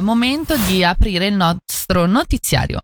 [0.00, 2.80] momento di aprire il nostro notiziario.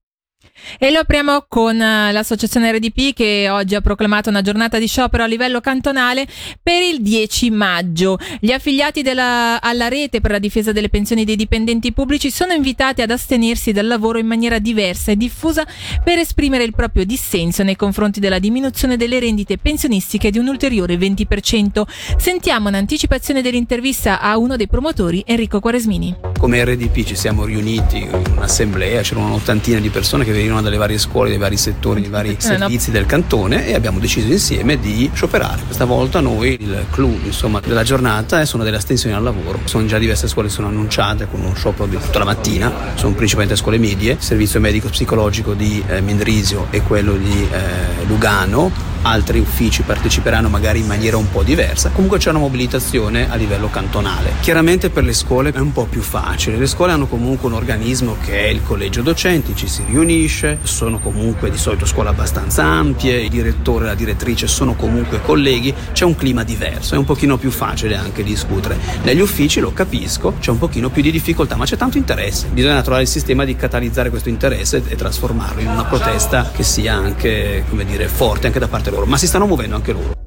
[0.79, 5.23] E lo apriamo con eh, l'associazione RDP che oggi ha proclamato una giornata di sciopero
[5.23, 6.27] a livello cantonale
[6.63, 8.19] per il 10 maggio.
[8.41, 13.03] Gli affiliati della, alla rete per la difesa delle pensioni dei dipendenti pubblici sono invitati
[13.03, 15.67] ad astenersi dal lavoro in maniera diversa e diffusa
[16.05, 20.97] per esprimere il proprio dissenso nei confronti della diminuzione delle rendite pensionistiche di un ulteriore
[20.97, 21.83] 20%.
[22.17, 26.28] Sentiamo un'anticipazione dell'intervista a uno dei promotori, Enrico Quaresmini.
[26.39, 30.97] Come RDP ci siamo riuniti in un'assemblea, c'erano un'ottantina di persone che venivano dalle varie
[30.97, 35.63] scuole, dai vari settori, dai vari servizi del cantone e abbiamo deciso insieme di scioperare.
[35.67, 39.61] Questa volta noi il clou insomma, della giornata sono delle astensioni al lavoro.
[39.65, 43.15] Sono già diverse scuole che sono annunciate con uno sciopero di tutta la mattina, sono
[43.15, 48.88] principalmente scuole medie, il servizio medico psicologico di eh, Mendrisio e quello di eh, Lugano
[49.03, 53.69] altri uffici parteciperanno magari in maniera un po' diversa, comunque c'è una mobilitazione a livello
[53.71, 54.33] cantonale.
[54.41, 58.17] Chiaramente per le scuole è un po' più facile, le scuole hanno comunque un organismo
[58.25, 63.23] che è il collegio docenti, ci si riunisce, sono comunque di solito scuole abbastanza ampie,
[63.23, 67.37] il direttore e la direttrice sono comunque colleghi, c'è un clima diverso, è un pochino
[67.37, 68.79] più facile anche discutere.
[69.03, 72.81] Negli uffici lo capisco, c'è un pochino più di difficoltà, ma c'è tanto interesse, bisogna
[72.83, 77.65] trovare il sistema di catalizzare questo interesse e trasformarlo in una protesta che sia anche,
[77.69, 80.27] come dire, forte anche da parte loro, ma si stanno muovendo anche loro.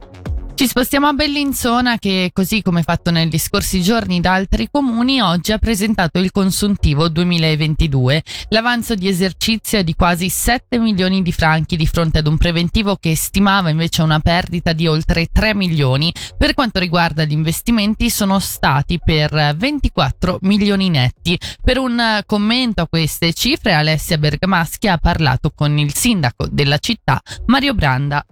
[0.61, 5.53] Ci spostiamo a Bellinzona che, così come fatto negli scorsi giorni da altri comuni, oggi
[5.53, 8.21] ha presentato il consuntivo 2022.
[8.49, 12.95] L'avanzo di esercizio è di quasi 7 milioni di franchi di fronte ad un preventivo
[12.97, 16.13] che stimava invece una perdita di oltre 3 milioni.
[16.37, 21.39] Per quanto riguarda gli investimenti sono stati per 24 milioni netti.
[21.59, 27.19] Per un commento a queste cifre Alessia Bergamaschi ha parlato con il sindaco della città
[27.47, 28.23] Mario Branda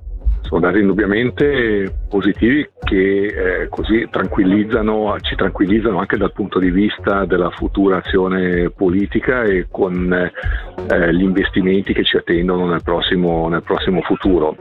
[0.42, 7.26] sono dati indubbiamente positivi che eh, così tranquillizzano, ci tranquillizzano anche dal punto di vista
[7.26, 13.64] della futura azione politica e con eh, gli investimenti che ci attendono nel prossimo, nel
[13.64, 14.56] prossimo futuro.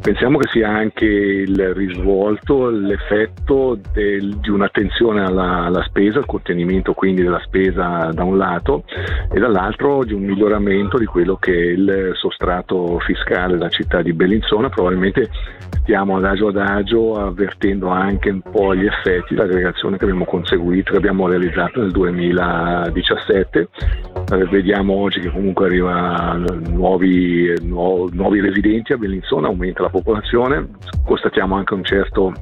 [0.00, 6.92] Pensiamo che sia anche il risvolto, l'effetto del, di un'attenzione alla, alla, spesa, il contenimento
[6.94, 8.84] quindi della spesa da un lato
[9.32, 14.12] e dall'altro di un miglioramento di quello che è il sostrato fiscale della città di
[14.12, 14.68] Bellinzona.
[14.68, 15.15] Probabilmente
[15.80, 21.28] stiamo adagio adagio avvertendo anche un po' gli effetti dell'aggregazione che abbiamo conseguito, che abbiamo
[21.28, 23.68] realizzato nel 2017
[24.32, 30.68] eh, vediamo oggi che comunque arrivano nuovi, nuovi, nuovi residenti a Bellinzona, aumenta la popolazione,
[31.04, 32.32] constatiamo anche un certo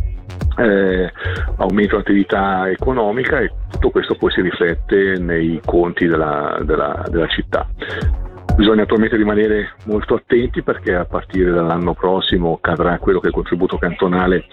[0.57, 1.13] eh,
[1.57, 7.69] aumento dell'attività economica e tutto questo poi si riflette nei conti della, della, della città.
[8.57, 13.35] Bisogna attualmente rimanere molto attenti perché a partire dall'anno prossimo cadrà quello che è il
[13.35, 14.45] contributo cantonale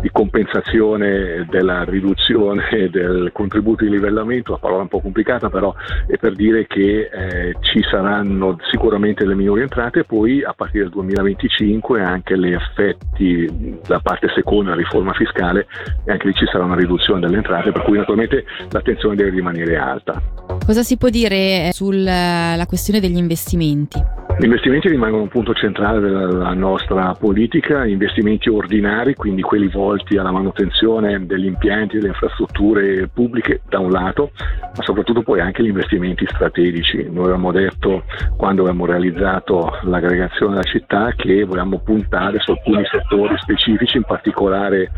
[0.00, 5.74] di compensazione della riduzione del contributo di livellamento, la parola un po' complicata però
[6.06, 10.84] è per dire che eh, ci saranno sicuramente le minori entrate e poi a partire
[10.84, 15.66] dal 2025 anche gli effetti da parte seconda della riforma fiscale
[16.04, 19.76] e anche lì ci sarà una riduzione delle entrate per cui naturalmente l'attenzione deve rimanere
[19.76, 20.47] alta.
[20.68, 24.17] Cosa si può dire sulla questione degli investimenti?
[24.38, 30.30] Gli investimenti rimangono un punto centrale della nostra politica, investimenti ordinari, quindi quelli volti alla
[30.30, 34.30] manutenzione degli impianti, delle infrastrutture pubbliche da un lato,
[34.76, 37.08] ma soprattutto poi anche gli investimenti strategici.
[37.10, 38.04] Noi avevamo detto
[38.36, 44.92] quando abbiamo realizzato l'aggregazione della città che volevamo puntare su alcuni settori specifici, in particolare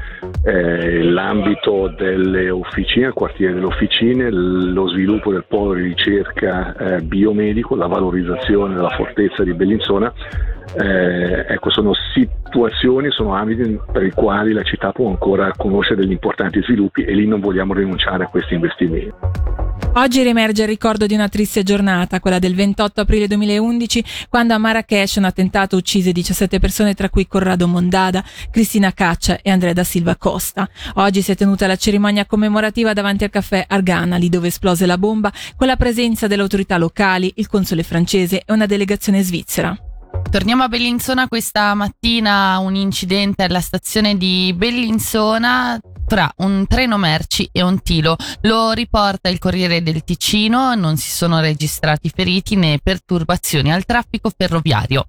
[0.45, 7.01] eh, l'ambito delle officine, il quartiere delle officine, lo sviluppo del polo di ricerca eh,
[7.01, 10.13] biomedico, la valorizzazione della fortezza sicurezza di Bellinzona,
[10.75, 16.13] eh, ecco, sono situazioni, sono ambiti per i quali la città può ancora conoscere degli
[16.13, 19.13] importanti sviluppi e lì non vogliamo rinunciare a questi investimenti.
[19.95, 24.59] Oggi riemerge il ricordo di una triste giornata, quella del 28 aprile 2011, quando a
[24.59, 29.83] Marrakesh un attentato uccise 17 persone, tra cui Corrado Mondada, Cristina Caccia e Andrea da
[29.83, 30.69] Silva Costa.
[30.95, 34.97] Oggi si è tenuta la cerimonia commemorativa davanti al caffè Argana, lì dove esplose la
[34.97, 39.77] bomba, con la presenza delle autorità locali, il console francese e una delegazione svizzera.
[40.31, 45.81] Torniamo a Bellinzona questa mattina, un incidente alla stazione di Bellinzona
[46.11, 48.17] tra un treno merci e un tilo.
[48.41, 54.29] Lo riporta il Corriere del Ticino, non si sono registrati feriti né perturbazioni al traffico
[54.37, 55.07] ferroviario.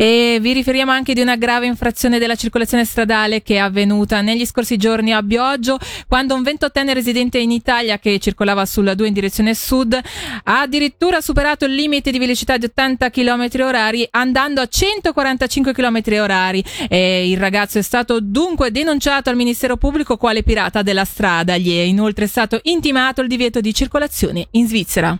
[0.00, 4.46] E vi riferiamo anche di una grave infrazione della circolazione stradale che è avvenuta negli
[4.46, 9.12] scorsi giorni a Bioggio, quando un ventottenne residente in Italia che circolava sulla 2 in
[9.12, 9.98] direzione sud
[10.44, 16.00] ha addirittura superato il limite di velocità di 80 km orari andando a 145 km
[16.20, 16.62] orari.
[16.88, 21.56] E il ragazzo è stato dunque denunciato al Ministero Pubblico quale pirata della strada.
[21.56, 25.18] Gli è inoltre stato intimato il divieto di circolazione in Svizzera.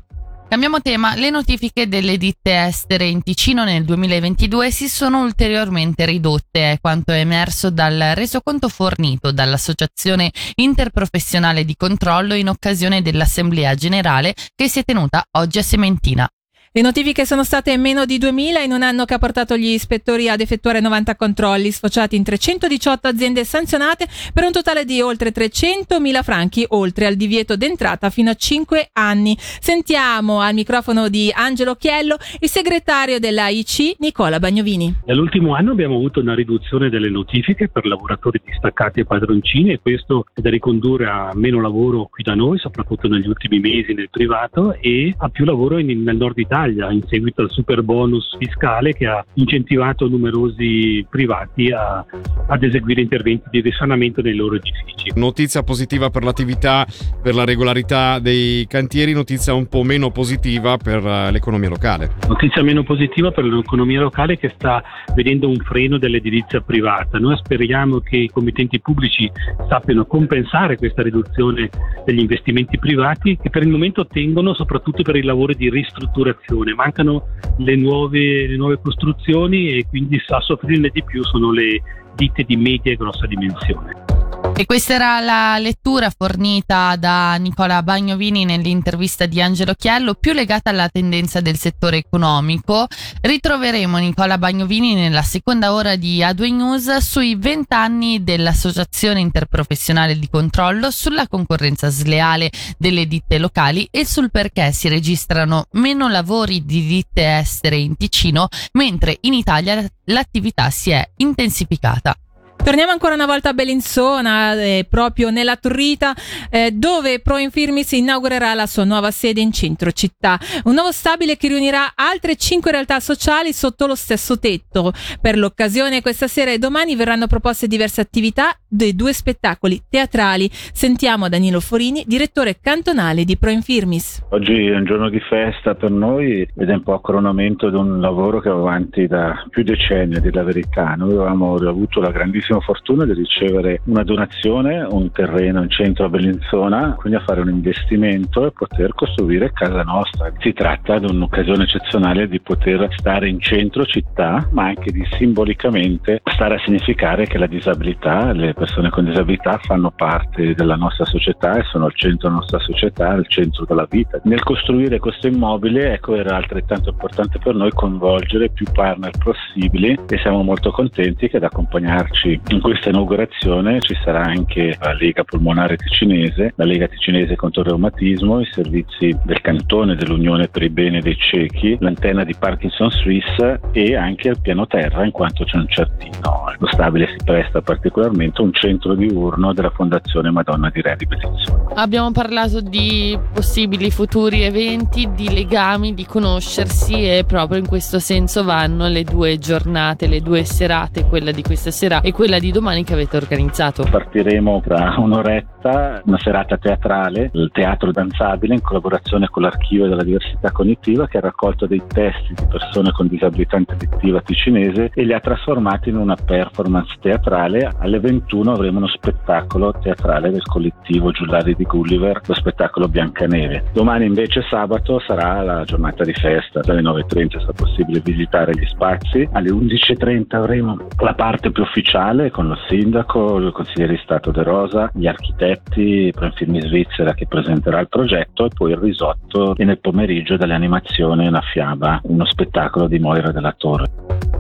[0.48, 6.72] Cambiamo tema, le notifiche delle ditte estere in Ticino nel 2022 si sono ulteriormente ridotte,
[6.72, 14.34] è quanto è emerso dal resoconto fornito dall'Associazione Interprofessionale di Controllo in occasione dell'Assemblea Generale
[14.54, 16.26] che si è tenuta oggi a Sementina.
[16.70, 20.28] Le notifiche sono state meno di 2000 in un anno che ha portato gli ispettori
[20.28, 26.22] ad effettuare 90 controlli, sfociati in 318 aziende sanzionate per un totale di oltre 300.000
[26.22, 29.34] franchi, oltre al divieto d'entrata fino a 5 anni.
[29.38, 34.94] Sentiamo al microfono di Angelo Chiello il segretario dell'AIC Nicola Bagnovini.
[35.06, 40.26] Nell'ultimo anno abbiamo avuto una riduzione delle notifiche per lavoratori distaccati e padroncini e questo
[40.34, 44.74] è da ricondurre a meno lavoro qui da noi, soprattutto negli ultimi mesi nel privato
[44.74, 48.92] e a più lavoro in, nel nord Italia Italia in seguito al super bonus fiscale
[48.92, 52.04] che ha incentivato numerosi privati a,
[52.46, 55.12] ad eseguire interventi di risanamento dei loro edifici.
[55.14, 56.86] Notizia positiva per l'attività,
[57.22, 62.10] per la regolarità dei cantieri, notizia un po' meno positiva per eh, l'economia locale.
[62.26, 64.82] Notizia meno positiva per l'economia locale che sta
[65.14, 67.18] vedendo un freno dell'edilizia privata.
[67.18, 69.30] Noi speriamo che i committenti pubblici
[69.68, 71.70] sappiano compensare questa riduzione
[72.04, 76.74] degli investimenti privati che per il momento tengono soprattutto per i lavori di ristrutturazione costruzione,
[76.74, 77.26] mancano
[77.58, 81.82] le nuove, le nuove costruzioni e quindi a soffrirne di più sono le
[82.14, 84.17] ditte di media e grossa dimensione.
[84.58, 90.70] E questa era la lettura fornita da Nicola Bagnovini nell'intervista di Angelo Chiello, più legata
[90.70, 92.88] alla tendenza del settore economico.
[93.20, 100.28] Ritroveremo Nicola Bagnovini nella seconda ora di A2 News sui 20 anni dell'Associazione Interprofessionale di
[100.28, 106.84] Controllo, sulla concorrenza sleale delle ditte locali e sul perché si registrano meno lavori di
[106.84, 112.16] ditte estere in Ticino, mentre in Italia l'attività si è intensificata.
[112.62, 116.14] Torniamo ancora una volta a Bellinzona, eh, proprio nella Turrita,
[116.50, 120.38] eh, dove Pro Infirmis inaugurerà la sua nuova sede in centro città.
[120.64, 124.92] Un nuovo stabile che riunirà altre cinque realtà sociali sotto lo stesso tetto.
[125.20, 130.50] Per l'occasione, questa sera e domani verranno proposte diverse attività dei due spettacoli teatrali.
[130.52, 134.24] Sentiamo Danilo Forini, direttore cantonale di Pro Infirmis.
[134.30, 137.76] Oggi è un giorno di festa per noi ed è un po' a coronamento di
[137.76, 140.94] un lavoro che va avanti da più decenni, a dire verità.
[140.96, 146.06] Noi avevamo avuto la grandissima grandissima fortuna di ricevere una donazione, un terreno in centro
[146.06, 150.32] a Bellinzona, quindi a fare un investimento e poter costruire casa nostra.
[150.38, 156.22] Si tratta di un'occasione eccezionale di poter stare in centro città, ma anche di simbolicamente
[156.24, 161.58] stare a significare che la disabilità, le persone con disabilità fanno parte della nostra società
[161.58, 164.20] e sono al centro della nostra società, al centro della vita.
[164.24, 170.18] Nel costruire questo immobile, ecco, era altrettanto importante per noi coinvolgere più partner possibili e
[170.18, 175.76] siamo molto contenti che ad accompagnarci in questa inaugurazione ci sarà anche la Lega Polmonare
[175.76, 181.00] Ticinese, la Lega Ticinese contro il reumatismo, i servizi del cantone dell'Unione per i beni
[181.00, 185.68] dei ciechi, l'antenna di Parkinson Swiss e anche il piano terra in quanto c'è un
[185.68, 186.46] certino.
[186.58, 191.06] Lo stabile si presta particolarmente a un centro diurno della Fondazione Madonna di Re di
[191.06, 191.67] Bellinzona.
[191.80, 198.42] Abbiamo parlato di possibili futuri eventi, di legami, di conoscersi e proprio in questo senso
[198.42, 202.82] vanno le due giornate, le due serate, quella di questa sera e quella di domani
[202.82, 203.86] che avete organizzato.
[203.88, 210.50] Partiremo tra un'oretta, una serata teatrale, il teatro danzabile in collaborazione con l'Archivio della Diversità
[210.50, 215.20] Cognitiva che ha raccolto dei testi di persone con disabilità intellettiva ticinese e li ha
[215.20, 217.70] trasformati in una performance teatrale.
[217.78, 223.64] Alle 21 avremo uno spettacolo teatrale del collettivo Giullari di Gulliver, lo spettacolo Biancaneve.
[223.72, 229.28] Domani invece sabato sarà la giornata di festa, dalle 9.30 sarà possibile visitare gli spazi,
[229.32, 234.42] alle 11.30 avremo la parte più ufficiale con lo sindaco, il consigliere di Stato De
[234.42, 239.78] Rosa, gli architetti, Profilmi Svizzera che presenterà il progetto e poi il risotto e nel
[239.78, 244.37] pomeriggio animazioni una fiaba, uno spettacolo di Moira della Torre.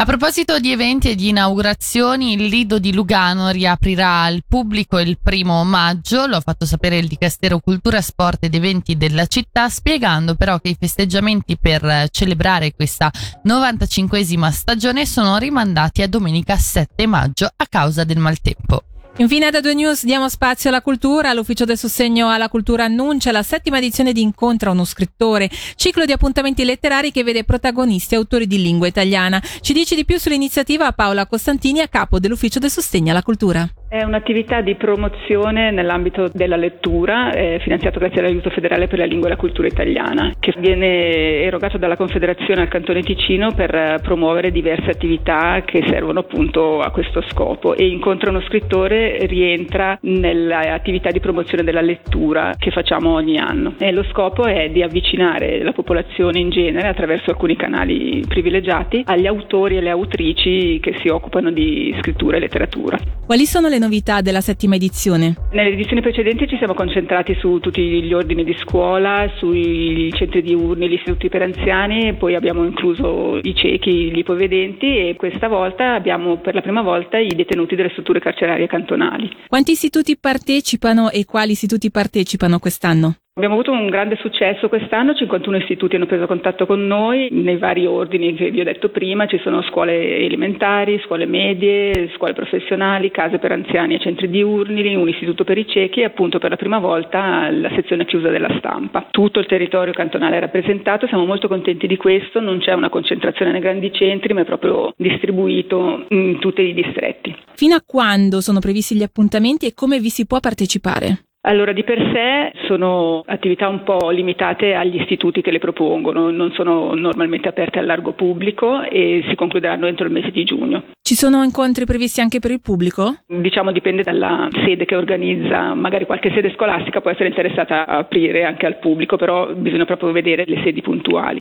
[0.00, 5.18] A proposito di eventi e di inaugurazioni, il Lido di Lugano riaprirà al pubblico il
[5.20, 10.36] primo maggio, lo ha fatto sapere il Dicastero Cultura, Sport ed Eventi della città, spiegando
[10.36, 13.10] però che i festeggiamenti per celebrare questa
[13.44, 18.84] 95esima stagione sono rimandati a domenica 7 maggio a causa del maltempo.
[19.20, 21.32] Infine da due news diamo spazio alla cultura.
[21.32, 26.12] L'Ufficio del Sostegno alla Cultura annuncia la settima edizione di Incontra uno scrittore, ciclo di
[26.12, 29.42] appuntamenti letterari che vede protagonisti autori di lingua italiana.
[29.60, 33.68] Ci dice di più sull'iniziativa Paola Costantini a capo dell'Ufficio del Sostegno alla Cultura.
[33.90, 39.28] È un'attività di promozione nell'ambito della lettura, eh, finanziato grazie all'aiuto federale per la lingua
[39.28, 44.50] e la cultura italiana, che viene erogato dalla Confederazione al Cantone Ticino per eh, promuovere
[44.50, 47.74] diverse attività che servono appunto a questo scopo.
[47.74, 53.72] E Incontra uno scrittore rientra nell'attività di promozione della lettura che facciamo ogni anno.
[53.78, 59.26] E lo scopo è di avvicinare la popolazione in genere attraverso alcuni canali privilegiati agli
[59.26, 63.17] autori e alle autrici che si occupano di scrittura e letteratura.
[63.28, 65.34] Quali sono le novità della settima edizione?
[65.52, 70.88] Nelle edizioni precedenti ci siamo concentrati su tutti gli ordini di scuola, sui centri diurni,
[70.88, 76.38] gli istituti per anziani, poi abbiamo incluso i ciechi, gli ipovedenti e questa volta abbiamo
[76.38, 79.30] per la prima volta i detenuti delle strutture carcerarie cantonali.
[79.46, 83.16] Quanti istituti partecipano e quali istituti partecipano quest'anno?
[83.38, 87.86] Abbiamo avuto un grande successo quest'anno, 51 istituti hanno preso contatto con noi nei vari
[87.86, 93.38] ordini che vi ho detto prima, ci sono scuole elementari, scuole medie, scuole professionali, case
[93.38, 96.80] per anziani e centri diurni, un istituto per i ciechi e appunto per la prima
[96.80, 99.06] volta la sezione chiusa della stampa.
[99.08, 103.52] Tutto il territorio cantonale è rappresentato, siamo molto contenti di questo, non c'è una concentrazione
[103.52, 107.36] nei grandi centri ma è proprio distribuito in tutti i distretti.
[107.54, 111.27] Fino a quando sono previsti gli appuntamenti e come vi si può partecipare?
[111.48, 116.52] Allora, di per sé sono attività un po' limitate agli istituti che le propongono, non
[116.52, 120.84] sono normalmente aperte al largo pubblico e si concluderanno entro il mese di giugno.
[121.00, 123.22] Ci sono incontri previsti anche per il pubblico?
[123.26, 128.44] Diciamo dipende dalla sede che organizza, magari qualche sede scolastica può essere interessata a aprire
[128.44, 131.40] anche al pubblico, però bisogna proprio vedere le sedi puntuali.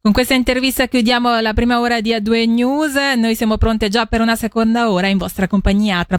[0.00, 4.20] Con questa intervista chiudiamo la prima ora di A2 News, noi siamo pronte già per
[4.20, 6.04] una seconda ora in vostra compagnia.